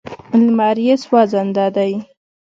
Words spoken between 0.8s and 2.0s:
یې سوځنده دی.